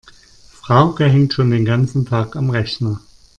[0.51, 3.01] Frauke hängt schon den ganzen Tag am Rechner.